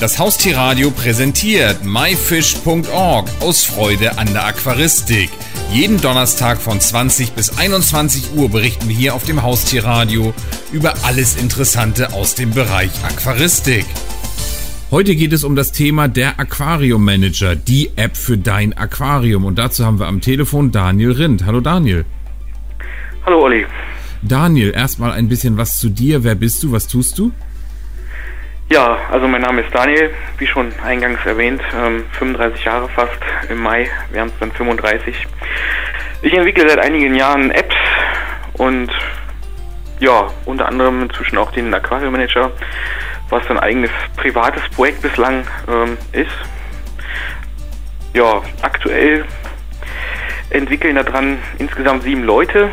Das 0.00 0.18
Haustierradio 0.18 0.90
präsentiert 0.90 1.84
myfish.org 1.84 3.30
aus 3.40 3.64
Freude 3.64 4.18
an 4.18 4.26
der 4.32 4.44
Aquaristik. 4.44 5.30
Jeden 5.72 6.00
Donnerstag 6.00 6.60
von 6.60 6.80
20 6.80 7.32
bis 7.32 7.56
21 7.56 8.34
Uhr 8.36 8.50
berichten 8.50 8.88
wir 8.88 8.96
hier 8.96 9.14
auf 9.14 9.24
dem 9.24 9.42
Haustierradio 9.42 10.34
über 10.72 10.94
alles 11.04 11.36
Interessante 11.36 12.12
aus 12.12 12.34
dem 12.34 12.50
Bereich 12.50 12.90
Aquaristik. 13.04 13.86
Heute 14.90 15.14
geht 15.14 15.32
es 15.32 15.44
um 15.44 15.54
das 15.54 15.70
Thema 15.70 16.08
der 16.08 16.40
Aquarium 16.40 17.04
Manager, 17.04 17.54
die 17.54 17.92
App 17.94 18.16
für 18.16 18.36
dein 18.36 18.76
Aquarium. 18.76 19.44
Und 19.44 19.58
dazu 19.58 19.86
haben 19.86 20.00
wir 20.00 20.08
am 20.08 20.20
Telefon 20.20 20.72
Daniel 20.72 21.12
Rindt. 21.12 21.46
Hallo 21.46 21.60
Daniel. 21.60 22.04
Hallo 23.24 23.44
Olli. 23.44 23.64
Daniel, 24.22 24.72
erstmal 24.74 25.12
ein 25.12 25.28
bisschen 25.28 25.56
was 25.56 25.78
zu 25.78 25.88
dir. 25.88 26.24
Wer 26.24 26.34
bist 26.34 26.62
du? 26.64 26.72
Was 26.72 26.88
tust 26.88 27.16
du? 27.16 27.30
Ja, 28.74 28.98
also 29.08 29.28
mein 29.28 29.42
Name 29.42 29.62
ist 29.62 29.72
Daniel, 29.72 30.12
wie 30.38 30.48
schon 30.48 30.74
eingangs 30.82 31.24
erwähnt, 31.24 31.62
35 32.18 32.58
ähm, 32.58 32.72
Jahre 32.72 32.88
fast, 32.88 33.20
im 33.48 33.62
Mai 33.62 33.88
wären 34.10 34.30
es 34.30 34.34
dann 34.40 34.50
35. 34.50 35.14
Ich 36.22 36.34
entwickle 36.34 36.68
seit 36.68 36.80
einigen 36.80 37.14
Jahren 37.14 37.52
Apps 37.52 37.76
und 38.54 38.90
ja, 40.00 40.26
unter 40.44 40.66
anderem 40.66 41.02
inzwischen 41.02 41.38
auch 41.38 41.52
den 41.52 41.72
Aquarium 41.72 42.10
Manager, 42.10 42.50
was 43.30 43.48
ein 43.48 43.60
eigenes 43.60 43.92
privates 44.16 44.68
Projekt 44.70 45.02
bislang 45.02 45.46
ähm, 45.68 45.96
ist. 46.10 46.34
Ja, 48.12 48.42
aktuell 48.60 49.24
entwickeln 50.50 50.96
daran 50.96 51.38
insgesamt 51.58 52.02
sieben 52.02 52.24
Leute 52.24 52.72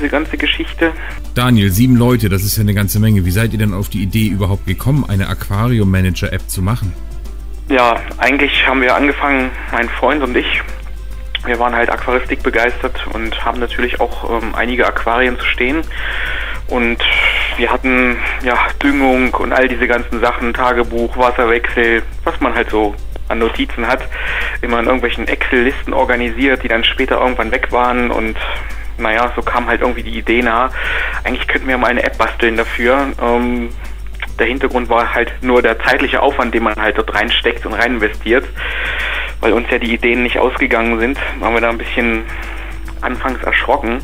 diese 0.00 0.08
ganze 0.08 0.36
Geschichte. 0.36 0.92
Daniel, 1.34 1.70
sieben 1.70 1.96
Leute, 1.96 2.28
das 2.28 2.42
ist 2.42 2.56
ja 2.56 2.62
eine 2.62 2.74
ganze 2.74 2.98
Menge. 2.98 3.24
Wie 3.24 3.30
seid 3.30 3.52
ihr 3.52 3.58
denn 3.58 3.74
auf 3.74 3.88
die 3.88 4.02
Idee 4.02 4.28
überhaupt 4.28 4.66
gekommen, 4.66 5.04
eine 5.08 5.28
Aquarium 5.28 5.90
Manager 5.90 6.32
App 6.32 6.48
zu 6.48 6.62
machen? 6.62 6.92
Ja, 7.68 8.00
eigentlich 8.18 8.66
haben 8.66 8.80
wir 8.80 8.96
angefangen, 8.96 9.50
mein 9.72 9.88
Freund 9.88 10.22
und 10.22 10.36
ich. 10.36 10.62
Wir 11.46 11.58
waren 11.58 11.74
halt 11.74 11.88
Aquaristik 11.88 12.42
begeistert 12.42 13.06
und 13.12 13.44
haben 13.44 13.60
natürlich 13.60 14.00
auch 14.00 14.42
ähm, 14.42 14.54
einige 14.54 14.86
Aquarien 14.86 15.38
zu 15.38 15.46
stehen. 15.46 15.82
Und 16.66 16.98
wir 17.56 17.70
hatten 17.70 18.16
ja 18.44 18.56
Düngung 18.82 19.34
und 19.34 19.52
all 19.52 19.68
diese 19.68 19.86
ganzen 19.86 20.20
Sachen, 20.20 20.52
Tagebuch, 20.52 21.16
Wasserwechsel, 21.16 22.02
was 22.24 22.40
man 22.40 22.54
halt 22.54 22.70
so 22.70 22.94
an 23.28 23.38
Notizen 23.38 23.86
hat, 23.86 24.00
immer 24.60 24.80
in 24.80 24.86
irgendwelchen 24.86 25.28
Excel-Listen 25.28 25.92
organisiert, 25.92 26.62
die 26.62 26.68
dann 26.68 26.84
später 26.84 27.20
irgendwann 27.20 27.52
weg 27.52 27.68
waren 27.70 28.10
und 28.10 28.36
naja, 29.00 29.32
so 29.34 29.42
kam 29.42 29.66
halt 29.66 29.80
irgendwie 29.80 30.02
die 30.02 30.18
Idee 30.18 30.42
nahe. 30.42 30.70
Eigentlich 31.24 31.46
könnten 31.48 31.68
wir 31.68 31.78
mal 31.78 31.88
eine 31.88 32.02
App 32.02 32.18
basteln 32.18 32.56
dafür. 32.56 33.08
Ähm, 33.20 33.70
der 34.38 34.46
Hintergrund 34.46 34.88
war 34.88 35.14
halt 35.14 35.32
nur 35.42 35.62
der 35.62 35.78
zeitliche 35.80 36.22
Aufwand, 36.22 36.54
den 36.54 36.62
man 36.62 36.74
halt 36.76 36.96
dort 36.96 37.14
reinsteckt 37.14 37.66
und 37.66 37.74
rein 37.74 37.94
investiert. 37.94 38.46
Weil 39.40 39.52
uns 39.52 39.68
ja 39.70 39.78
die 39.78 39.92
Ideen 39.92 40.22
nicht 40.22 40.38
ausgegangen 40.38 40.98
sind, 40.98 41.18
waren 41.40 41.54
wir 41.54 41.60
da 41.60 41.70
ein 41.70 41.78
bisschen 41.78 42.24
anfangs 43.00 43.42
erschrocken. 43.42 44.02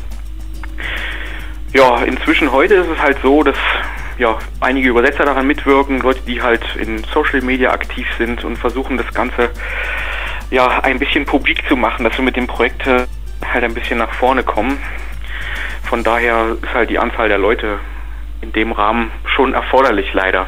Ja, 1.73 2.03
inzwischen 2.03 2.51
heute 2.51 2.75
ist 2.75 2.87
es 2.87 2.99
halt 2.99 3.17
so, 3.21 3.43
dass 3.43 3.57
ja, 4.17 4.37
einige 4.61 4.89
Übersetzer 4.89 5.25
daran 5.25 5.45
mitwirken, 5.45 5.99
Leute, 5.99 6.21
die 6.25 6.41
halt 6.41 6.63
in 6.75 7.03
Social 7.13 7.41
Media 7.41 7.71
aktiv 7.71 8.07
sind 8.17 8.43
und 8.43 8.57
versuchen 8.57 8.97
das 8.97 9.13
Ganze 9.13 9.49
ja 10.49 10.79
ein 10.79 10.97
bisschen 10.97 11.25
publik 11.25 11.67
zu 11.67 11.75
machen, 11.75 12.03
dass 12.03 12.17
wir 12.17 12.23
mit 12.23 12.35
dem 12.35 12.47
Projekt 12.47 12.87
äh, 12.87 13.05
halt 13.43 13.63
ein 13.63 13.73
bisschen 13.73 13.97
nach 13.97 14.13
vorne 14.13 14.43
kommen. 14.43 14.77
Von 15.83 16.03
daher 16.03 16.57
ist 16.61 16.73
halt 16.73 16.89
die 16.89 16.99
Anzahl 16.99 17.29
der 17.29 17.37
Leute 17.37 17.79
in 18.41 18.51
dem 18.53 18.71
Rahmen 18.71 19.11
schon 19.25 19.53
erforderlich, 19.53 20.13
leider. 20.13 20.45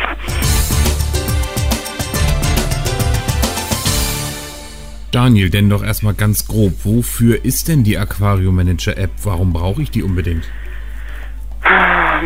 Daniel, 5.11 5.49
denn 5.49 5.69
doch 5.69 5.83
erstmal 5.83 6.13
ganz 6.13 6.47
grob, 6.47 6.73
wofür 6.83 7.43
ist 7.43 7.67
denn 7.67 7.83
die 7.83 7.97
Aquarium 7.97 8.55
Manager 8.55 8.95
App? 8.97 9.11
Warum 9.23 9.53
brauche 9.53 9.81
ich 9.81 9.89
die 9.89 10.03
unbedingt? 10.03 10.43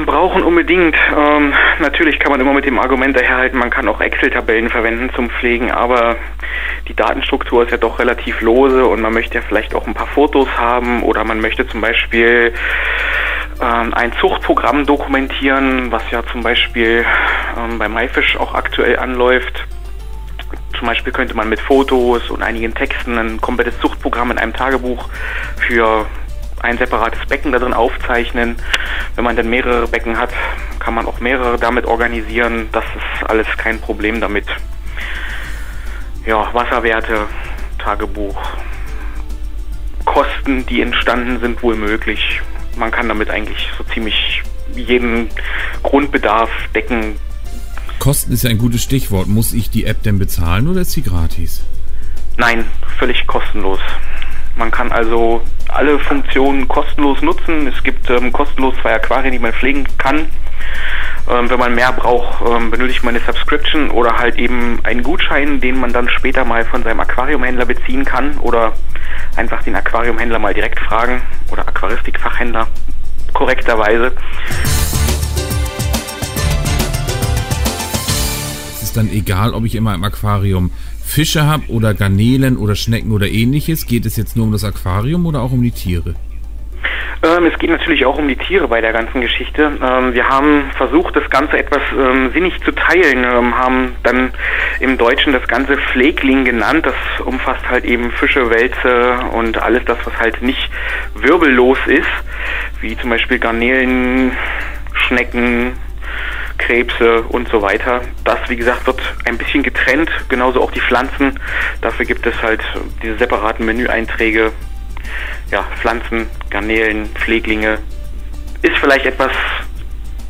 Brauchen 0.05 0.43
unbedingt. 0.43 0.95
Ähm, 1.15 1.53
natürlich 1.79 2.19
kann 2.19 2.31
man 2.31 2.41
immer 2.41 2.53
mit 2.53 2.65
dem 2.65 2.79
Argument 2.79 3.15
daherhalten, 3.15 3.59
man 3.59 3.69
kann 3.69 3.87
auch 3.87 4.01
Excel-Tabellen 4.01 4.69
verwenden 4.69 5.09
zum 5.15 5.29
Pflegen, 5.29 5.71
aber 5.71 6.17
die 6.87 6.95
Datenstruktur 6.95 7.63
ist 7.63 7.71
ja 7.71 7.77
doch 7.77 7.99
relativ 7.99 8.41
lose 8.41 8.85
und 8.85 9.01
man 9.01 9.13
möchte 9.13 9.35
ja 9.35 9.41
vielleicht 9.47 9.73
auch 9.75 9.87
ein 9.87 9.93
paar 9.93 10.07
Fotos 10.07 10.47
haben 10.57 11.03
oder 11.03 11.23
man 11.23 11.39
möchte 11.39 11.67
zum 11.67 11.81
Beispiel 11.81 12.53
ähm, 13.61 13.93
ein 13.93 14.13
Zuchtprogramm 14.19 14.85
dokumentieren, 14.85 15.91
was 15.91 16.03
ja 16.11 16.23
zum 16.25 16.43
Beispiel 16.43 17.05
ähm, 17.57 17.79
bei 17.79 17.87
MyFish 17.87 18.37
auch 18.37 18.53
aktuell 18.53 18.99
anläuft. 18.99 19.67
Zum 20.77 20.87
Beispiel 20.87 21.13
könnte 21.13 21.35
man 21.35 21.49
mit 21.49 21.59
Fotos 21.59 22.29
und 22.29 22.41
einigen 22.41 22.73
Texten 22.73 23.17
ein 23.17 23.39
komplettes 23.39 23.79
Zuchtprogramm 23.79 24.31
in 24.31 24.37
einem 24.37 24.53
Tagebuch 24.53 25.07
für 25.67 26.05
ein 26.63 26.77
separates 26.77 27.25
Becken 27.27 27.51
da 27.51 27.59
drin 27.59 27.73
aufzeichnen. 27.73 28.55
Wenn 29.15 29.23
man 29.23 29.35
dann 29.35 29.49
mehrere 29.49 29.87
Becken 29.87 30.17
hat, 30.17 30.31
kann 30.79 30.95
man 30.95 31.05
auch 31.05 31.19
mehrere 31.19 31.57
damit 31.59 31.85
organisieren. 31.85 32.69
Das 32.71 32.85
ist 32.85 33.29
alles 33.29 33.47
kein 33.57 33.79
Problem 33.79 34.19
damit 34.21 34.45
ja, 36.25 36.53
Wasserwerte, 36.53 37.27
Tagebuch, 37.79 38.41
Kosten, 40.05 40.65
die 40.65 40.81
entstanden 40.81 41.39
sind, 41.41 41.61
wohl 41.61 41.75
möglich. 41.75 42.41
Man 42.77 42.91
kann 42.91 43.09
damit 43.09 43.29
eigentlich 43.29 43.69
so 43.77 43.83
ziemlich 43.93 44.41
jeden 44.73 45.29
Grundbedarf 45.83 46.49
decken. 46.73 47.17
Kosten 47.99 48.31
ist 48.31 48.43
ja 48.43 48.49
ein 48.49 48.57
gutes 48.57 48.81
Stichwort. 48.81 49.27
Muss 49.27 49.53
ich 49.53 49.69
die 49.69 49.85
App 49.85 50.01
denn 50.03 50.17
bezahlen 50.17 50.67
oder 50.67 50.81
ist 50.81 50.91
sie 50.91 51.03
gratis? 51.03 51.63
Nein, 52.37 52.65
völlig 52.97 53.27
kostenlos. 53.27 53.79
Man 54.55 54.71
kann 54.71 54.91
also 54.91 55.41
alle 55.69 55.99
Funktionen 55.99 56.67
kostenlos 56.67 57.21
nutzen. 57.21 57.67
Es 57.67 57.81
gibt 57.83 58.09
ähm, 58.09 58.31
kostenlos 58.31 58.75
zwei 58.81 58.93
Aquarien, 58.95 59.31
die 59.31 59.39
man 59.39 59.53
pflegen 59.53 59.85
kann. 59.97 60.27
Ähm, 61.29 61.49
wenn 61.49 61.59
man 61.59 61.73
mehr 61.73 61.91
braucht, 61.91 62.41
ähm, 62.47 62.69
benötigt 62.69 63.03
man 63.03 63.15
eine 63.15 63.23
Subscription 63.23 63.89
oder 63.89 64.17
halt 64.17 64.35
eben 64.35 64.79
einen 64.83 65.03
Gutschein, 65.03 65.61
den 65.61 65.79
man 65.79 65.93
dann 65.93 66.09
später 66.09 66.45
mal 66.45 66.65
von 66.65 66.83
seinem 66.83 66.99
Aquariumhändler 66.99 67.65
beziehen 67.65 68.05
kann 68.05 68.37
oder 68.39 68.73
einfach 69.35 69.63
den 69.63 69.75
Aquariumhändler 69.75 70.39
mal 70.39 70.53
direkt 70.53 70.79
fragen 70.79 71.21
oder 71.51 71.67
Aquaristikfachhändler 71.67 72.67
korrekterweise. 73.33 74.11
Dann 78.93 79.09
egal, 79.11 79.53
ob 79.53 79.65
ich 79.65 79.75
immer 79.75 79.93
im 79.93 80.03
Aquarium 80.03 80.71
Fische 81.03 81.45
habe 81.45 81.63
oder 81.67 81.93
Garnelen 81.93 82.57
oder 82.57 82.75
Schnecken 82.75 83.11
oder 83.11 83.27
ähnliches. 83.27 83.85
Geht 83.85 84.05
es 84.05 84.15
jetzt 84.15 84.35
nur 84.35 84.45
um 84.45 84.51
das 84.51 84.63
Aquarium 84.63 85.25
oder 85.25 85.41
auch 85.41 85.51
um 85.51 85.61
die 85.61 85.71
Tiere? 85.71 86.15
Ähm, 87.23 87.45
es 87.45 87.57
geht 87.57 87.69
natürlich 87.69 88.05
auch 88.05 88.17
um 88.17 88.27
die 88.27 88.35
Tiere 88.35 88.67
bei 88.67 88.81
der 88.81 88.91
ganzen 88.91 89.21
Geschichte. 89.21 89.71
Ähm, 89.81 90.13
wir 90.13 90.27
haben 90.27 90.69
versucht, 90.75 91.15
das 91.15 91.29
Ganze 91.29 91.57
etwas 91.57 91.81
ähm, 91.97 92.31
sinnig 92.33 92.61
zu 92.63 92.73
teilen, 92.73 93.23
ähm, 93.23 93.57
haben 93.57 93.95
dann 94.03 94.33
im 94.81 94.97
Deutschen 94.97 95.31
das 95.31 95.47
Ganze 95.47 95.77
Pflegling 95.77 96.43
genannt. 96.43 96.85
Das 96.85 97.25
umfasst 97.25 97.67
halt 97.69 97.85
eben 97.85 98.11
Fische, 98.11 98.49
Wälze 98.49 99.19
und 99.31 99.57
alles 99.57 99.85
das, 99.85 99.97
was 100.03 100.17
halt 100.19 100.41
nicht 100.41 100.69
wirbellos 101.15 101.77
ist, 101.87 102.09
wie 102.81 102.97
zum 102.97 103.09
Beispiel 103.09 103.39
Garnelen, 103.39 104.33
Schnecken, 104.93 105.73
Krebse 106.65 107.23
und 107.23 107.49
so 107.49 107.61
weiter. 107.61 108.01
Das, 108.23 108.37
wie 108.47 108.55
gesagt, 108.55 108.87
wird 108.87 109.01
ein 109.25 109.37
bisschen 109.37 109.63
getrennt, 109.63 110.09
genauso 110.29 110.61
auch 110.61 110.71
die 110.71 110.79
Pflanzen. 110.79 111.39
Dafür 111.81 112.05
gibt 112.05 112.25
es 112.25 112.41
halt 112.41 112.61
diese 113.01 113.17
separaten 113.17 113.65
Menüeinträge 113.65 114.51
ja, 115.51 115.63
Pflanzen, 115.79 116.29
Garnelen, 116.49 117.07
Pfleglinge. 117.15 117.79
Ist 118.61 118.77
vielleicht 118.79 119.05
etwas 119.05 119.31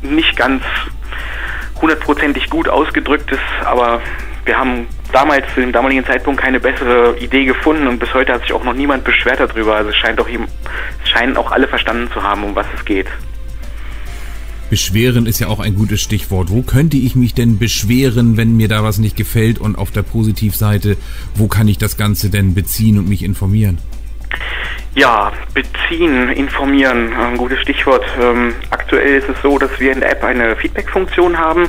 nicht 0.02 0.36
ganz 0.36 0.62
hundertprozentig 1.80 2.50
gut 2.50 2.68
ausgedrücktes, 2.68 3.38
aber 3.64 4.02
wir 4.44 4.58
haben 4.58 4.86
damals 5.12 5.46
zu 5.54 5.60
dem 5.60 5.72
damaligen 5.72 6.04
Zeitpunkt 6.04 6.40
keine 6.40 6.60
bessere 6.60 7.16
Idee 7.18 7.44
gefunden 7.44 7.86
und 7.86 7.98
bis 7.98 8.12
heute 8.12 8.32
hat 8.32 8.42
sich 8.42 8.52
auch 8.52 8.64
noch 8.64 8.74
niemand 8.74 9.04
beschwert 9.04 9.40
darüber. 9.40 9.76
Also 9.76 9.90
es 9.90 9.96
scheint 9.96 10.20
auch, 10.20 10.28
scheinen 11.04 11.36
auch 11.36 11.52
alle 11.52 11.68
verstanden 11.68 12.10
zu 12.12 12.22
haben, 12.22 12.44
um 12.44 12.54
was 12.54 12.66
es 12.76 12.84
geht. 12.84 13.06
Beschweren 14.70 15.26
ist 15.26 15.40
ja 15.40 15.48
auch 15.48 15.60
ein 15.60 15.74
gutes 15.74 16.00
Stichwort. 16.00 16.50
Wo 16.50 16.62
könnte 16.62 16.96
ich 16.96 17.14
mich 17.14 17.34
denn 17.34 17.58
beschweren, 17.58 18.36
wenn 18.36 18.56
mir 18.56 18.68
da 18.68 18.82
was 18.82 18.98
nicht 18.98 19.16
gefällt? 19.16 19.58
Und 19.58 19.76
auf 19.76 19.90
der 19.90 20.02
Positivseite, 20.02 20.96
wo 21.34 21.48
kann 21.48 21.68
ich 21.68 21.78
das 21.78 21.96
Ganze 21.96 22.30
denn 22.30 22.54
beziehen 22.54 22.98
und 22.98 23.08
mich 23.08 23.22
informieren? 23.22 23.78
Ja, 24.96 25.32
beziehen, 25.52 26.28
informieren, 26.28 27.12
ein 27.14 27.36
gutes 27.36 27.60
Stichwort. 27.60 28.04
Ähm, 28.20 28.54
aktuell 28.70 29.18
ist 29.18 29.28
es 29.28 29.42
so, 29.42 29.58
dass 29.58 29.80
wir 29.80 29.90
in 29.90 29.98
der 29.98 30.12
App 30.12 30.22
eine 30.22 30.54
Feedback-Funktion 30.54 31.36
haben. 31.36 31.68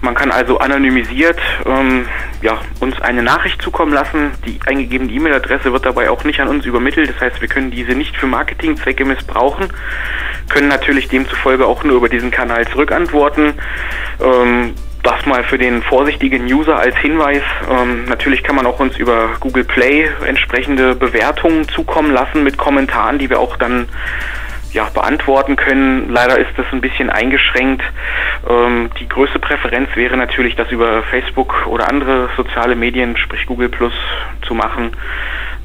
Man 0.00 0.14
kann 0.14 0.30
also 0.30 0.58
anonymisiert 0.58 1.40
ähm, 1.66 2.06
ja, 2.40 2.60
uns 2.78 3.00
eine 3.02 3.24
Nachricht 3.24 3.60
zukommen 3.60 3.92
lassen. 3.92 4.30
Die 4.46 4.60
eingegebene 4.64 5.10
E-Mail-Adresse 5.10 5.72
wird 5.72 5.84
dabei 5.84 6.08
auch 6.08 6.22
nicht 6.22 6.38
an 6.38 6.46
uns 6.46 6.64
übermittelt. 6.64 7.10
Das 7.10 7.20
heißt, 7.20 7.40
wir 7.40 7.48
können 7.48 7.72
diese 7.72 7.92
nicht 7.92 8.16
für 8.16 8.28
Marketingzwecke 8.28 9.04
missbrauchen, 9.04 9.66
können 10.52 10.68
natürlich 10.68 11.08
demzufolge 11.08 11.66
auch 11.66 11.82
nur 11.82 11.96
über 11.96 12.08
diesen 12.08 12.30
Kanal 12.30 12.66
zurückantworten. 12.68 13.54
Ähm, 14.20 14.74
das 15.02 15.26
mal 15.26 15.42
für 15.42 15.58
den 15.58 15.82
vorsichtigen 15.82 16.44
User 16.44 16.78
als 16.78 16.96
Hinweis. 16.98 17.42
Ähm, 17.68 18.04
natürlich 18.04 18.44
kann 18.44 18.54
man 18.54 18.66
auch 18.66 18.78
uns 18.78 18.96
über 18.98 19.30
Google 19.40 19.64
Play 19.64 20.08
entsprechende 20.26 20.94
Bewertungen 20.94 21.68
zukommen 21.68 22.12
lassen 22.12 22.44
mit 22.44 22.56
Kommentaren, 22.56 23.18
die 23.18 23.28
wir 23.28 23.40
auch 23.40 23.56
dann 23.56 23.88
ja, 24.72 24.88
beantworten 24.88 25.56
können. 25.56 26.08
Leider 26.10 26.38
ist 26.38 26.50
das 26.56 26.66
ein 26.72 26.80
bisschen 26.80 27.10
eingeschränkt. 27.10 27.82
Ähm, 28.48 28.90
die 29.00 29.08
größte 29.08 29.38
Präferenz 29.38 29.88
wäre 29.94 30.16
natürlich, 30.16 30.56
das 30.56 30.70
über 30.70 31.02
Facebook 31.02 31.66
oder 31.66 31.88
andere 31.88 32.30
soziale 32.36 32.76
Medien, 32.76 33.16
sprich 33.16 33.46
Google 33.46 33.68
Plus, 33.68 33.92
zu 34.42 34.54
machen. 34.54 34.92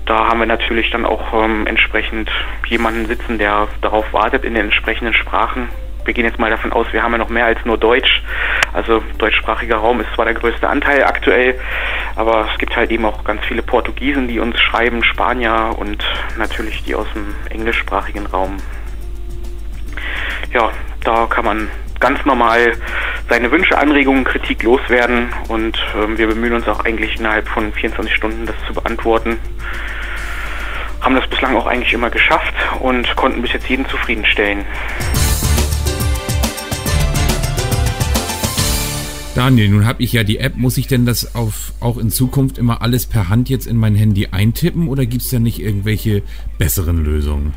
Da 0.07 0.27
haben 0.27 0.39
wir 0.39 0.47
natürlich 0.47 0.89
dann 0.89 1.05
auch 1.05 1.33
ähm, 1.33 1.67
entsprechend 1.67 2.31
jemanden 2.67 3.05
sitzen, 3.05 3.37
der 3.37 3.67
darauf 3.81 4.11
wartet 4.13 4.43
in 4.43 4.53
den 4.55 4.65
entsprechenden 4.65 5.13
Sprachen 5.13 5.69
wir 6.07 6.13
gehen 6.13 6.25
jetzt 6.25 6.39
mal 6.39 6.49
davon 6.49 6.71
aus, 6.71 6.87
wir 6.93 7.03
haben 7.03 7.11
ja 7.11 7.17
noch 7.17 7.29
mehr 7.29 7.45
als 7.45 7.63
nur 7.65 7.77
Deutsch. 7.77 8.23
Also 8.73 9.03
deutschsprachiger 9.17 9.75
Raum 9.75 9.99
ist 9.99 10.07
zwar 10.15 10.25
der 10.25 10.33
größte 10.33 10.67
Anteil 10.67 11.03
aktuell, 11.03 11.59
aber 12.15 12.47
es 12.51 12.57
gibt 12.57 12.75
halt 12.75 12.89
eben 12.91 13.05
auch 13.05 13.25
ganz 13.25 13.43
viele 13.45 13.61
Portugiesen, 13.61 14.27
die 14.27 14.39
uns 14.39 14.59
schreiben, 14.59 15.03
Spanier 15.03 15.75
und 15.77 16.03
natürlich 16.37 16.83
die 16.83 16.95
aus 16.95 17.07
dem 17.13 17.35
englischsprachigen 17.49 18.25
Raum. 18.25 18.57
Ja, 20.53 20.71
da 21.03 21.25
kann 21.25 21.43
man 21.43 21.69
ganz 21.99 22.23
normal 22.25 22.73
seine 23.29 23.51
Wünsche, 23.51 23.77
Anregungen, 23.77 24.23
Kritik 24.23 24.63
loswerden 24.63 25.33
und 25.49 25.77
ähm, 26.01 26.17
wir 26.17 26.27
bemühen 26.27 26.53
uns 26.53 26.67
auch 26.69 26.85
eigentlich 26.85 27.19
innerhalb 27.19 27.49
von 27.49 27.73
24 27.73 28.15
Stunden 28.15 28.45
das 28.45 28.55
zu 28.65 28.73
beantworten. 28.73 29.37
Haben 31.07 31.15
das 31.15 31.29
bislang 31.29 31.55
auch 31.55 31.67
eigentlich 31.67 31.93
immer 31.93 32.09
geschafft 32.09 32.53
und 32.81 33.15
konnten 33.15 33.41
bis 33.41 33.53
jetzt 33.53 33.69
jeden 33.69 33.87
zufriedenstellen. 33.87 34.65
Daniel, 39.33 39.69
nun 39.69 39.87
habe 39.87 40.03
ich 40.03 40.11
ja 40.11 40.25
die 40.25 40.39
App. 40.39 40.57
Muss 40.57 40.77
ich 40.77 40.87
denn 40.87 41.05
das 41.05 41.33
auf, 41.33 41.71
auch 41.79 41.97
in 41.97 42.09
Zukunft 42.09 42.57
immer 42.57 42.81
alles 42.81 43.05
per 43.05 43.29
Hand 43.29 43.47
jetzt 43.47 43.67
in 43.67 43.77
mein 43.77 43.95
Handy 43.95 44.27
eintippen 44.33 44.89
oder 44.89 45.05
gibt 45.05 45.21
es 45.21 45.29
da 45.29 45.39
nicht 45.39 45.61
irgendwelche 45.61 46.23
besseren 46.57 47.05
Lösungen? 47.05 47.53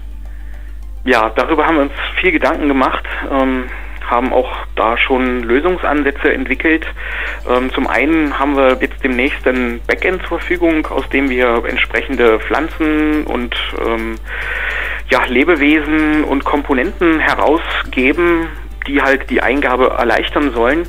Ja, 1.05 1.29
darüber 1.31 1.67
haben 1.67 1.75
wir 1.75 1.82
uns 1.82 1.93
viel 2.20 2.31
Gedanken 2.31 2.69
gemacht. 2.69 3.02
Ähm, 3.32 3.64
haben 4.11 4.33
auch 4.33 4.51
da 4.77 4.99
schon 4.99 5.43
Lösungsansätze 5.43 6.33
entwickelt. 6.33 6.87
Ähm, 7.49 7.73
zum 7.73 7.87
einen 7.87 8.39
haben 8.39 8.57
wir 8.57 8.79
jetzt 8.81 9.03
demnächst 9.03 9.47
ein 9.47 9.81
Backend 9.87 10.23
zur 10.23 10.39
Verfügung, 10.39 10.87
aus 10.87 11.09
dem 11.09 11.31
wir 11.31 11.65
entsprechende 11.67 12.41
Pflanzen 12.41 13.25
und 13.25 13.57
ähm, 13.87 14.17
ja, 15.09 15.25
Lebewesen 15.25 16.25
und 16.25 16.45
Komponenten 16.45 17.19
herausgeben, 17.19 18.49
die 18.87 19.03
halt 19.03 19.31
die 19.31 19.43
Eingabe 19.43 19.91
erleichtern 19.91 20.53
sollen. 20.53 20.87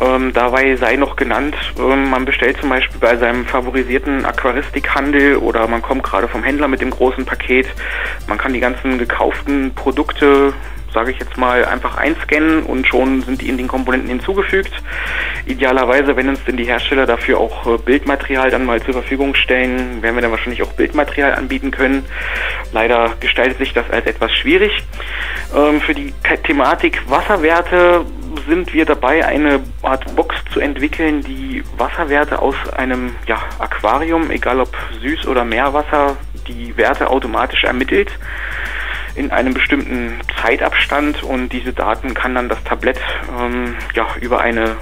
Ähm, 0.00 0.32
dabei 0.32 0.74
sei 0.74 0.96
noch 0.96 1.14
genannt, 1.14 1.54
ähm, 1.78 2.10
man 2.10 2.24
bestellt 2.24 2.56
zum 2.60 2.68
Beispiel 2.68 2.98
bei 2.98 3.16
seinem 3.16 3.46
favorisierten 3.46 4.24
Aquaristikhandel 4.24 5.36
oder 5.36 5.68
man 5.68 5.82
kommt 5.82 6.02
gerade 6.02 6.26
vom 6.26 6.42
Händler 6.42 6.66
mit 6.66 6.80
dem 6.80 6.90
großen 6.90 7.24
Paket. 7.24 7.68
Man 8.26 8.36
kann 8.36 8.52
die 8.52 8.60
ganzen 8.60 8.98
gekauften 8.98 9.72
Produkte 9.74 10.52
sage 10.94 11.10
ich 11.10 11.18
jetzt 11.18 11.36
mal, 11.36 11.64
einfach 11.64 11.96
einscannen 11.96 12.62
und 12.62 12.86
schon 12.86 13.22
sind 13.22 13.42
die 13.42 13.48
in 13.48 13.58
den 13.58 13.68
Komponenten 13.68 14.08
hinzugefügt. 14.08 14.72
Idealerweise, 15.46 16.16
wenn 16.16 16.28
uns 16.28 16.42
denn 16.44 16.56
die 16.56 16.64
Hersteller 16.64 17.04
dafür 17.04 17.38
auch 17.38 17.66
äh, 17.66 17.78
Bildmaterial 17.78 18.50
dann 18.50 18.64
mal 18.64 18.80
zur 18.82 18.94
Verfügung 18.94 19.34
stellen, 19.34 20.02
werden 20.02 20.14
wir 20.14 20.22
dann 20.22 20.30
wahrscheinlich 20.30 20.62
auch 20.62 20.72
Bildmaterial 20.72 21.34
anbieten 21.34 21.70
können. 21.70 22.04
Leider 22.72 23.12
gestaltet 23.20 23.58
sich 23.58 23.72
das 23.74 23.90
als 23.90 24.06
etwas 24.06 24.32
schwierig. 24.32 24.72
Ähm, 25.54 25.80
für 25.80 25.94
die 25.94 26.14
Thematik 26.44 27.02
Wasserwerte 27.10 28.06
sind 28.48 28.72
wir 28.72 28.84
dabei, 28.84 29.24
eine 29.24 29.60
Art 29.82 30.14
Box 30.16 30.36
zu 30.52 30.60
entwickeln, 30.60 31.22
die 31.22 31.62
Wasserwerte 31.76 32.40
aus 32.40 32.56
einem 32.76 33.14
ja, 33.26 33.38
Aquarium, 33.58 34.30
egal 34.30 34.60
ob 34.60 34.74
Süß- 35.02 35.28
oder 35.28 35.44
Meerwasser, 35.44 36.16
die 36.46 36.76
Werte 36.76 37.08
automatisch 37.10 37.64
ermittelt 37.64 38.10
in 39.14 39.30
einem 39.30 39.54
bestimmten 39.54 40.20
Zeitabstand 40.40 41.22
und 41.22 41.50
diese 41.50 41.72
Daten 41.72 42.14
kann 42.14 42.34
dann 42.34 42.48
das 42.48 42.62
Tablett 42.64 43.00
ähm, 43.38 43.76
ja, 43.94 44.06
über 44.20 44.40
eine 44.40 44.76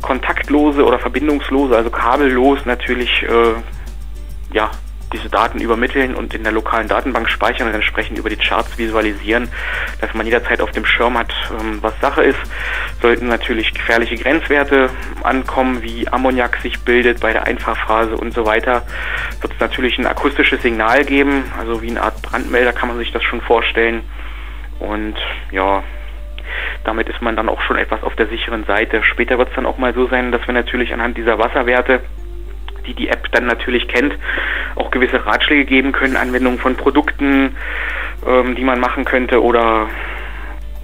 kontaktlose 0.00 0.84
oder 0.84 0.98
verbindungslose, 0.98 1.76
also 1.76 1.90
kabellos 1.90 2.64
natürlich 2.64 3.22
äh, 3.22 3.54
ja, 4.52 4.70
diese 5.12 5.28
Daten 5.28 5.60
übermitteln 5.60 6.14
und 6.14 6.34
in 6.34 6.44
der 6.44 6.52
lokalen 6.52 6.88
Datenbank 6.88 7.28
speichern 7.28 7.68
und 7.68 7.74
entsprechend 7.74 8.18
über 8.18 8.30
die 8.30 8.36
Charts 8.36 8.78
visualisieren, 8.78 9.48
dass 10.00 10.14
man 10.14 10.26
jederzeit 10.26 10.60
auf 10.60 10.70
dem 10.70 10.84
Schirm 10.84 11.18
hat, 11.18 11.32
ähm, 11.58 11.78
was 11.80 11.98
Sache 12.00 12.22
ist. 12.22 12.38
Sollten 13.02 13.28
natürlich 13.28 13.74
gefährliche 13.74 14.16
Grenzwerte 14.16 14.90
ankommen, 15.22 15.82
wie 15.82 16.08
Ammoniak 16.08 16.58
sich 16.58 16.80
bildet 16.80 17.20
bei 17.20 17.32
der 17.32 17.44
Einfahrphase 17.44 18.16
und 18.16 18.34
so 18.34 18.46
weiter, 18.46 18.82
wird 19.40 19.52
es 19.52 19.60
natürlich 19.60 19.98
ein 19.98 20.06
akustisches 20.06 20.62
Signal 20.62 21.04
geben, 21.04 21.44
also 21.58 21.82
wie 21.82 21.90
eine 21.90 22.02
Art 22.02 22.22
Brandmelder 22.22 22.72
kann 22.72 22.88
man 22.88 22.98
sich 22.98 23.12
das 23.12 23.22
schon 23.22 23.40
vorstellen. 23.40 24.02
Und 24.78 25.16
ja, 25.50 25.82
damit 26.84 27.08
ist 27.08 27.20
man 27.20 27.36
dann 27.36 27.48
auch 27.48 27.60
schon 27.62 27.76
etwas 27.76 28.02
auf 28.02 28.14
der 28.16 28.28
sicheren 28.28 28.64
Seite. 28.64 29.02
Später 29.02 29.38
wird 29.38 29.50
es 29.50 29.54
dann 29.54 29.66
auch 29.66 29.78
mal 29.78 29.92
so 29.94 30.06
sein, 30.06 30.32
dass 30.32 30.46
wir 30.46 30.54
natürlich 30.54 30.92
anhand 30.92 31.16
dieser 31.16 31.38
Wasserwerte 31.38 32.00
die 32.86 32.94
die 32.94 33.08
App 33.08 33.30
dann 33.32 33.46
natürlich 33.46 33.88
kennt, 33.88 34.14
auch 34.76 34.90
gewisse 34.90 35.24
Ratschläge 35.24 35.64
geben 35.64 35.92
können, 35.92 36.16
Anwendungen 36.16 36.58
von 36.58 36.76
Produkten, 36.76 37.56
ähm, 38.26 38.54
die 38.54 38.64
man 38.64 38.80
machen 38.80 39.04
könnte 39.04 39.42
oder 39.42 39.88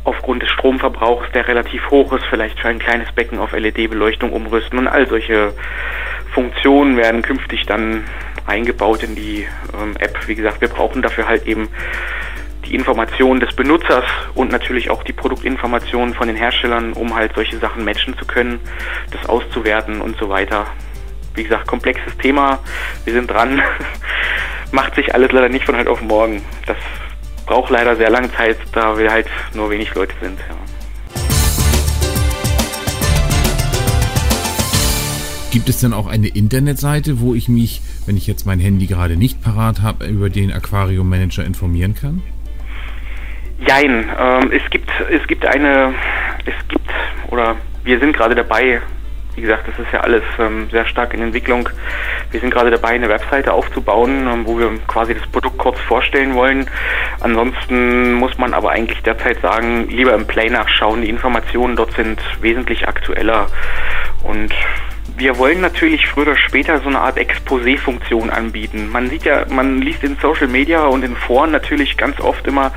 aufgrund 0.04 0.42
des 0.42 0.50
Stromverbrauchs, 0.50 1.30
der 1.32 1.48
relativ 1.48 1.90
hoch 1.90 2.12
ist, 2.12 2.24
vielleicht 2.26 2.60
für 2.60 2.68
ein 2.68 2.78
kleines 2.78 3.10
Becken 3.12 3.38
auf 3.38 3.52
LED-Beleuchtung 3.52 4.32
umrüsten 4.32 4.78
und 4.78 4.86
all 4.86 5.08
solche 5.08 5.52
Funktionen 6.32 6.96
werden 6.96 7.22
künftig 7.22 7.66
dann 7.66 8.04
eingebaut 8.46 9.02
in 9.02 9.16
die 9.16 9.46
ähm, 9.74 9.96
App. 9.98 10.16
Wie 10.28 10.34
gesagt, 10.36 10.60
wir 10.60 10.68
brauchen 10.68 11.02
dafür 11.02 11.26
halt 11.26 11.46
eben 11.46 11.68
die 12.66 12.74
Informationen 12.74 13.40
des 13.40 13.54
Benutzers 13.54 14.04
und 14.34 14.50
natürlich 14.50 14.90
auch 14.90 15.02
die 15.02 15.12
Produktinformationen 15.12 16.14
von 16.14 16.28
den 16.28 16.36
Herstellern, 16.36 16.92
um 16.92 17.14
halt 17.14 17.34
solche 17.34 17.58
Sachen 17.58 17.84
matchen 17.84 18.16
zu 18.18 18.26
können, 18.26 18.60
das 19.10 19.28
auszuwerten 19.28 20.00
und 20.00 20.16
so 20.18 20.28
weiter 20.28 20.66
wie 21.36 21.44
gesagt, 21.44 21.66
komplexes 21.66 22.16
Thema. 22.18 22.58
Wir 23.04 23.12
sind 23.12 23.30
dran. 23.30 23.62
Macht 24.72 24.94
sich 24.96 25.14
alles 25.14 25.32
leider 25.32 25.48
nicht 25.48 25.64
von 25.64 25.76
heute 25.76 25.90
auf 25.90 26.00
morgen. 26.02 26.42
Das 26.66 26.76
braucht 27.46 27.70
leider 27.70 27.96
sehr 27.96 28.10
lange 28.10 28.32
Zeit, 28.32 28.58
da 28.72 28.98
wir 28.98 29.10
halt 29.10 29.28
nur 29.54 29.70
wenig 29.70 29.94
Leute 29.94 30.14
sind. 30.20 30.38
Ja. 30.40 30.56
Gibt 35.52 35.68
es 35.70 35.80
denn 35.80 35.94
auch 35.94 36.06
eine 36.06 36.28
Internetseite, 36.28 37.20
wo 37.20 37.34
ich 37.34 37.48
mich, 37.48 37.80
wenn 38.04 38.16
ich 38.16 38.26
jetzt 38.26 38.44
mein 38.44 38.60
Handy 38.60 38.86
gerade 38.86 39.16
nicht 39.16 39.42
parat 39.42 39.80
habe, 39.80 40.06
über 40.06 40.28
den 40.28 40.52
Aquarium 40.52 41.08
Manager 41.08 41.44
informieren 41.44 41.94
kann? 41.94 42.22
Jein, 43.66 44.06
ähm, 44.20 44.52
es 44.52 44.68
gibt 44.70 44.90
es 45.10 45.26
gibt 45.26 45.46
eine 45.46 45.94
es 46.44 46.68
gibt 46.68 46.90
oder 47.28 47.56
wir 47.84 47.98
sind 48.00 48.14
gerade 48.14 48.34
dabei, 48.34 48.82
wie 49.36 49.42
gesagt, 49.42 49.68
das 49.68 49.78
ist 49.78 49.92
ja 49.92 50.00
alles 50.00 50.22
ähm, 50.38 50.68
sehr 50.70 50.86
stark 50.86 51.12
in 51.12 51.20
Entwicklung. 51.20 51.68
Wir 52.30 52.40
sind 52.40 52.50
gerade 52.50 52.70
dabei, 52.70 52.88
eine 52.88 53.08
Webseite 53.10 53.52
aufzubauen, 53.52 54.26
ähm, 54.26 54.46
wo 54.46 54.58
wir 54.58 54.70
quasi 54.88 55.14
das 55.14 55.26
Produkt 55.28 55.58
kurz 55.58 55.78
vorstellen 55.80 56.34
wollen. 56.34 56.68
Ansonsten 57.20 58.14
muss 58.14 58.38
man 58.38 58.54
aber 58.54 58.70
eigentlich 58.70 59.02
derzeit 59.02 59.40
sagen, 59.42 59.88
lieber 59.88 60.14
im 60.14 60.26
Play 60.26 60.48
nachschauen. 60.48 61.02
Die 61.02 61.10
Informationen 61.10 61.76
dort 61.76 61.92
sind 61.92 62.18
wesentlich 62.40 62.88
aktueller. 62.88 63.46
Und 64.24 64.54
wir 65.18 65.38
wollen 65.38 65.60
natürlich 65.60 66.06
früher 66.06 66.28
oder 66.28 66.36
später 66.36 66.80
so 66.80 66.88
eine 66.88 67.00
Art 67.00 67.18
Exposé-Funktion 67.18 68.30
anbieten. 68.30 68.88
Man 68.90 69.08
sieht 69.08 69.24
ja, 69.24 69.44
man 69.48 69.80
liest 69.80 70.02
in 70.02 70.16
Social 70.20 70.48
Media 70.48 70.86
und 70.86 71.04
in 71.04 71.16
Foren 71.16 71.50
natürlich 71.50 71.96
ganz 71.96 72.20
oft 72.20 72.46
immer, 72.46 72.72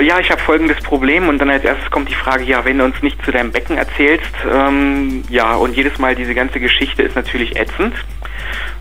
ja, 0.00 0.18
ich 0.18 0.30
habe 0.30 0.40
folgendes 0.40 0.80
Problem 0.80 1.28
und 1.28 1.38
dann 1.38 1.50
als 1.50 1.64
erstes 1.64 1.90
kommt 1.90 2.08
die 2.08 2.14
Frage, 2.14 2.44
ja, 2.44 2.64
wenn 2.64 2.78
du 2.78 2.84
uns 2.84 3.02
nicht 3.02 3.22
zu 3.24 3.30
deinem 3.30 3.52
Becken 3.52 3.76
erzählst, 3.76 4.32
ähm, 4.50 5.22
ja, 5.28 5.54
und 5.54 5.76
jedes 5.76 5.98
Mal 5.98 6.14
diese 6.14 6.34
ganze 6.34 6.60
Geschichte 6.60 7.02
ist 7.02 7.14
natürlich 7.14 7.56
ätzend. 7.56 7.94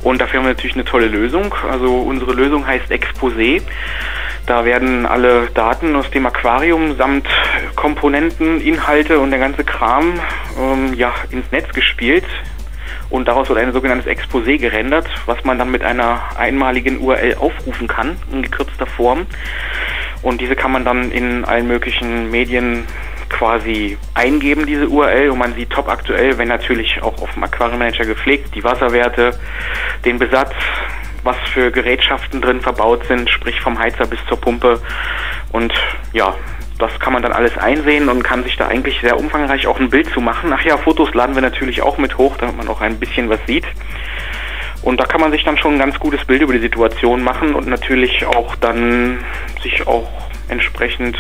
Und 0.03 0.22
dafür 0.22 0.39
haben 0.39 0.46
wir 0.48 0.53
natürlich 0.53 0.75
eine 0.75 0.86
tolle 0.86 1.08
Lösung. 1.08 1.53
Also 1.70 1.98
unsere 2.00 2.34
Lösung 2.34 2.65
heißt 2.65 2.91
Exposé. 2.91 3.62
Da 4.46 4.65
werden 4.65 5.06
alle 5.06 5.48
Daten 5.53 5.96
aus 5.96 6.10
dem 6.10 6.25
Aquarium 6.25 6.96
samt 6.96 7.27
Komponenten, 7.75 8.60
Inhalte 8.60 9.20
und 9.20 9.32
der 9.32 9.39
ganze 9.39 9.63
Kram 9.63 10.20
ähm, 10.60 10.94
ja, 10.96 11.13
ins 11.30 11.51
Netz 11.51 11.72
gespielt 11.74 12.25
und 13.12 13.27
daraus 13.27 13.50
wird 13.50 13.60
ein 13.60 13.74
sogenanntes 13.74 14.08
Exposé 14.08 14.58
gerendert, 14.58 15.08
was 15.25 15.44
man 15.44 15.60
dann 15.60 15.70
mit 15.70 15.84
einer 15.84 16.22
einmaligen 16.38 17.00
URL 17.00 17.36
aufrufen 17.36 17.88
kann, 17.88 18.15
in 18.32 18.41
gekürzter 18.41 18.86
Form. 18.86 19.27
Und 20.22 20.42
diese 20.42 20.56
kann 20.56 20.72
man 20.72 20.86
dann 20.86 21.12
in 21.12 21.46
allen 21.46 21.68
möglichen 21.68 22.30
Medien 22.30 22.86
quasi 23.30 23.98
eingeben, 24.13 24.66
diese 24.66 24.88
URL, 24.88 25.30
und 25.30 25.40
man 25.40 25.54
sieht 25.56 25.70
top 25.70 25.88
aktuell, 25.88 26.38
wenn 26.38 26.48
natürlich 26.48 27.01
auch 27.01 27.22
auf 27.22 27.34
dem 27.34 27.44
Aquarium 27.44 27.80
Manager 27.80 28.06
gepflegt, 28.06 28.54
die 28.56 28.63
Wasserwerte, 28.63 29.40
den 30.06 30.20
Besatz, 30.20 30.54
was 31.24 31.38
für 31.54 31.72
Gerätschaften 31.72 32.42
drin 32.42 32.62
verbaut 32.62 33.06
sind, 33.08 33.30
sprich 33.30 33.60
vom 33.62 33.80
Heizer 33.80 34.06
bis 34.06 34.20
zur 34.28 34.40
Pumpe. 34.40 34.82
Und 35.51 35.74
ja, 36.13 36.36
das 36.78 37.00
kann 37.00 37.13
man 37.13 37.22
dann 37.22 37.32
alles 37.32 37.58
einsehen 37.58 38.10
und 38.10 38.24
kann 38.24 38.44
sich 38.44 38.58
da 38.58 38.68
eigentlich 38.68 39.00
sehr 39.01 39.20
umfangreich 39.20 39.68
auch 39.68 39.80
ein 39.80 39.90
Bild 39.90 40.12
zu 40.12 40.20
machen. 40.20 40.51
Ach 40.54 40.63
ja, 40.63 40.78
Fotos 40.78 41.13
laden 41.13 41.36
wir 41.36 41.42
natürlich 41.42 41.82
auch 41.82 41.98
mit 41.98 42.18
hoch, 42.18 42.38
damit 42.38 42.58
man 42.58 42.68
auch 42.68 42.82
ein 42.82 43.00
bisschen 43.00 43.30
was 43.30 43.40
sieht. 43.46 43.66
Und 44.84 45.00
da 45.00 45.06
kann 45.06 45.22
man 45.22 45.32
sich 45.32 45.44
dann 45.44 45.58
schon 45.58 45.74
ein 45.74 45.80
ganz 45.80 46.00
gutes 46.00 46.26
Bild 46.26 46.42
über 46.42 46.54
die 46.54 46.60
Situation 46.60 47.24
machen 47.24 47.54
und 47.56 47.68
natürlich 47.68 48.26
auch 48.26 48.56
dann 48.56 49.24
sich 49.62 49.86
auch 49.88 50.10
entsprechend, 50.50 51.18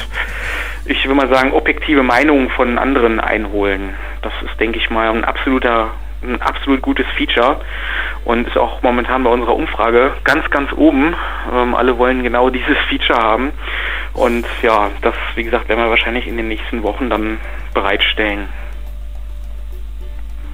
ich 0.85 1.07
will 1.07 1.15
mal 1.15 1.29
sagen, 1.29 1.53
objektive 1.53 2.03
Meinungen 2.03 2.49
von 2.49 2.77
anderen 2.77 3.19
einholen. 3.19 3.95
Das 4.21 4.33
ist, 4.45 4.59
denke 4.59 4.79
ich 4.79 4.89
mal, 4.89 5.09
ein 5.09 5.23
absoluter 5.23 5.91
ein 6.23 6.41
absolut 6.41 6.81
gutes 6.81 7.05
Feature 7.17 7.61
und 8.25 8.47
ist 8.47 8.57
auch 8.57 8.81
momentan 8.81 9.23
bei 9.23 9.29
unserer 9.29 9.55
Umfrage 9.55 10.13
ganz, 10.23 10.49
ganz 10.49 10.71
oben. 10.73 11.15
Ähm, 11.51 11.73
alle 11.75 11.97
wollen 11.97 12.23
genau 12.23 12.49
dieses 12.51 12.77
Feature 12.89 13.19
haben. 13.19 13.51
Und 14.13 14.45
ja, 14.61 14.89
das, 15.01 15.15
wie 15.35 15.43
gesagt, 15.43 15.69
werden 15.69 15.79
wir 15.79 15.89
wahrscheinlich 15.89 16.27
in 16.27 16.37
den 16.37 16.47
nächsten 16.47 16.83
Wochen 16.83 17.09
dann 17.09 17.39
bereitstellen. 17.73 18.49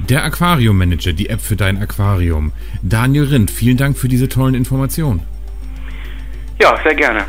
Der 0.10 0.24
Aquarium 0.24 0.78
Manager, 0.78 1.12
die 1.12 1.30
App 1.30 1.42
für 1.42 1.58
dein 1.58 1.82
Aquarium. 1.82 2.54
Daniel 2.82 3.26
Rindt, 3.26 3.52
vielen 3.52 3.76
Dank 3.76 3.98
für 3.98 4.08
diese 4.08 4.30
tollen 4.30 4.56
Informationen. 4.56 5.20
Ja, 6.62 6.80
sehr 6.84 6.96
gerne. 6.96 7.26